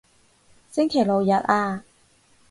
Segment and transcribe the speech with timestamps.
[0.71, 1.83] 星期六日啊